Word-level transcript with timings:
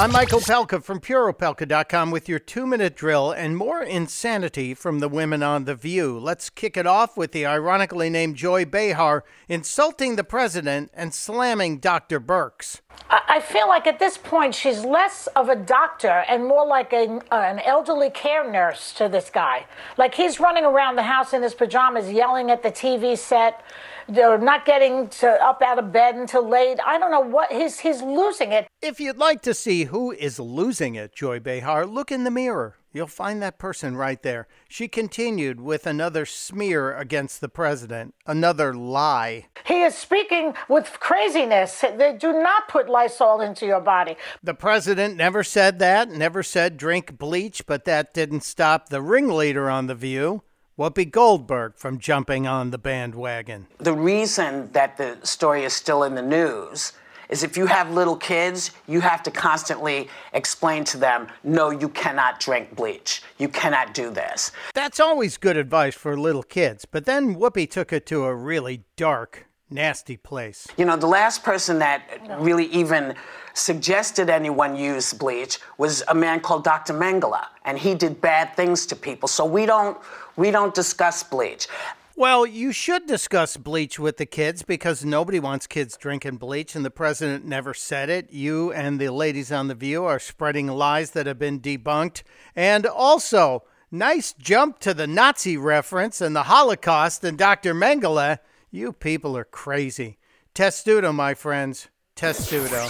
I'm 0.00 0.12
Michael 0.12 0.40
Pelka 0.40 0.82
from 0.82 0.98
PureOpelka.com 0.98 2.10
with 2.10 2.26
your 2.26 2.38
two 2.38 2.66
minute 2.66 2.96
drill 2.96 3.32
and 3.32 3.54
more 3.54 3.82
insanity 3.82 4.72
from 4.72 5.00
the 5.00 5.10
women 5.10 5.42
on 5.42 5.66
The 5.66 5.74
View. 5.74 6.18
Let's 6.18 6.48
kick 6.48 6.78
it 6.78 6.86
off 6.86 7.18
with 7.18 7.32
the 7.32 7.44
ironically 7.44 8.08
named 8.08 8.36
Joy 8.36 8.64
Behar 8.64 9.24
insulting 9.46 10.16
the 10.16 10.24
president 10.24 10.90
and 10.94 11.12
slamming 11.12 11.80
Dr. 11.80 12.18
Birx. 12.18 12.80
I 13.10 13.40
feel 13.40 13.68
like 13.68 13.86
at 13.86 13.98
this 13.98 14.16
point 14.16 14.54
she's 14.54 14.84
less 14.84 15.26
of 15.36 15.50
a 15.50 15.56
doctor 15.56 16.24
and 16.28 16.46
more 16.46 16.66
like 16.66 16.94
a, 16.94 17.20
uh, 17.30 17.34
an 17.34 17.58
elderly 17.60 18.08
care 18.08 18.50
nurse 18.50 18.94
to 18.94 19.08
this 19.08 19.28
guy. 19.28 19.66
Like 19.98 20.14
he's 20.14 20.40
running 20.40 20.64
around 20.64 20.96
the 20.96 21.02
house 21.02 21.34
in 21.34 21.42
his 21.42 21.52
pajamas 21.52 22.10
yelling 22.10 22.50
at 22.50 22.62
the 22.62 22.70
TV 22.70 23.18
set. 23.18 23.62
They're 24.10 24.38
not 24.38 24.64
getting 24.64 25.08
to 25.08 25.28
up 25.42 25.62
out 25.62 25.78
of 25.78 25.92
bed 25.92 26.16
until 26.16 26.48
late. 26.48 26.78
I 26.84 26.98
don't 26.98 27.12
know 27.12 27.20
what 27.20 27.52
he's 27.52 27.78
he's 27.78 28.02
losing 28.02 28.52
it. 28.52 28.66
If 28.82 28.98
you'd 28.98 29.16
like 29.16 29.40
to 29.42 29.54
see 29.54 29.84
who 29.84 30.10
is 30.10 30.40
losing 30.40 30.96
it, 30.96 31.14
Joy 31.14 31.38
Behar, 31.38 31.86
look 31.86 32.10
in 32.10 32.24
the 32.24 32.30
mirror. 32.30 32.76
You'll 32.92 33.06
find 33.06 33.40
that 33.40 33.58
person 33.58 33.96
right 33.96 34.20
there. 34.20 34.48
She 34.68 34.88
continued 34.88 35.60
with 35.60 35.86
another 35.86 36.26
smear 36.26 36.96
against 36.96 37.40
the 37.40 37.48
president, 37.48 38.16
another 38.26 38.74
lie. 38.74 39.46
He 39.64 39.82
is 39.82 39.94
speaking 39.94 40.54
with 40.68 40.98
craziness. 40.98 41.82
They 41.82 42.16
do 42.18 42.32
not 42.32 42.66
put 42.66 42.88
Lysol 42.88 43.40
into 43.40 43.64
your 43.64 43.80
body. 43.80 44.16
The 44.42 44.54
president 44.54 45.16
never 45.16 45.44
said 45.44 45.78
that, 45.78 46.10
never 46.10 46.42
said 46.42 46.76
drink 46.76 47.16
bleach, 47.16 47.64
but 47.64 47.84
that 47.84 48.12
didn't 48.12 48.42
stop 48.42 48.88
the 48.88 49.00
ringleader 49.00 49.70
on 49.70 49.86
The 49.86 49.94
View. 49.94 50.42
Whoopi 50.80 51.10
Goldberg 51.10 51.76
from 51.76 51.98
jumping 51.98 52.46
on 52.46 52.70
the 52.70 52.78
bandwagon. 52.78 53.66
The 53.80 53.92
reason 53.92 54.72
that 54.72 54.96
the 54.96 55.18
story 55.22 55.64
is 55.64 55.74
still 55.74 56.04
in 56.04 56.14
the 56.14 56.22
news 56.22 56.94
is 57.28 57.42
if 57.42 57.54
you 57.58 57.66
have 57.66 57.90
little 57.90 58.16
kids, 58.16 58.70
you 58.88 59.02
have 59.02 59.22
to 59.24 59.30
constantly 59.30 60.08
explain 60.32 60.84
to 60.84 60.96
them, 60.96 61.28
no, 61.44 61.68
you 61.68 61.90
cannot 61.90 62.40
drink 62.40 62.74
bleach. 62.74 63.20
You 63.36 63.48
cannot 63.48 63.92
do 63.92 64.08
this. 64.08 64.52
That's 64.72 64.98
always 64.98 65.36
good 65.36 65.58
advice 65.58 65.94
for 65.94 66.18
little 66.18 66.42
kids, 66.42 66.86
but 66.86 67.04
then 67.04 67.36
Whoopi 67.36 67.70
took 67.70 67.92
it 67.92 68.06
to 68.06 68.24
a 68.24 68.34
really 68.34 68.84
dark, 68.96 69.49
nasty 69.70 70.16
place. 70.16 70.66
You 70.76 70.84
know, 70.84 70.96
the 70.96 71.06
last 71.06 71.42
person 71.42 71.78
that 71.78 72.02
really 72.38 72.66
even 72.66 73.14
suggested 73.54 74.30
anyone 74.30 74.76
use 74.76 75.12
bleach 75.12 75.58
was 75.78 76.02
a 76.08 76.14
man 76.14 76.40
called 76.40 76.64
Dr. 76.64 76.94
Mengele, 76.94 77.44
and 77.64 77.78
he 77.78 77.94
did 77.94 78.20
bad 78.20 78.54
things 78.56 78.86
to 78.86 78.96
people. 78.96 79.28
So 79.28 79.44
we 79.44 79.66
don't 79.66 79.98
we 80.36 80.50
don't 80.50 80.74
discuss 80.74 81.22
bleach. 81.22 81.68
Well, 82.16 82.44
you 82.44 82.72
should 82.72 83.06
discuss 83.06 83.56
bleach 83.56 83.98
with 83.98 84.18
the 84.18 84.26
kids 84.26 84.62
because 84.62 85.04
nobody 85.04 85.40
wants 85.40 85.66
kids 85.66 85.96
drinking 85.96 86.36
bleach, 86.36 86.74
and 86.74 86.84
the 86.84 86.90
president 86.90 87.46
never 87.46 87.72
said 87.72 88.10
it. 88.10 88.30
You 88.30 88.72
and 88.72 89.00
the 89.00 89.10
ladies 89.10 89.50
on 89.50 89.68
The 89.68 89.74
View 89.74 90.04
are 90.04 90.18
spreading 90.18 90.66
lies 90.66 91.12
that 91.12 91.26
have 91.26 91.38
been 91.38 91.60
debunked. 91.60 92.22
And 92.54 92.84
also, 92.84 93.62
nice 93.90 94.34
jump 94.34 94.80
to 94.80 94.92
the 94.92 95.06
Nazi 95.06 95.56
reference 95.56 96.20
and 96.20 96.36
the 96.36 96.42
Holocaust 96.42 97.24
and 97.24 97.38
Dr. 97.38 97.74
Mengele. 97.74 98.38
You 98.72 98.92
people 98.92 99.36
are 99.36 99.44
crazy. 99.44 100.18
Testudo, 100.54 101.12
my 101.12 101.34
friends. 101.34 101.88
Testudo. 102.14 102.88